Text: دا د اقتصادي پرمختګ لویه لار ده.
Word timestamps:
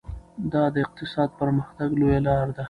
دا 0.51 0.63
د 0.73 0.75
اقتصادي 0.85 1.33
پرمختګ 1.41 1.89
لویه 1.99 2.21
لار 2.27 2.47
ده. 2.55 2.59